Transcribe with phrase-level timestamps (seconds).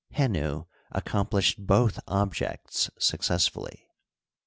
[0.15, 3.87] Henu ac complished both objects successfully.